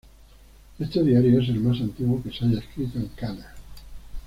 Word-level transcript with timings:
Este 0.79 1.03
diario 1.03 1.39
es 1.43 1.49
el 1.49 1.59
más 1.59 1.79
antiguo 1.79 2.23
que 2.23 2.31
se 2.31 2.43
haya 2.45 2.57
escrito 2.57 2.97
en 2.97 3.09
kana. 3.09 3.53